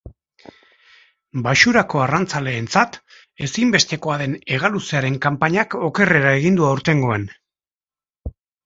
Baxurako 1.47 2.01
arrantzaleentzat 2.05 2.99
ezinbestekoa 3.49 4.19
den 4.25 4.35
hegaluzearen 4.57 5.23
kanpainak 5.29 5.81
okerrera 5.93 6.37
egin 6.43 6.63
du 6.63 6.71
aurtengoan. 6.73 7.33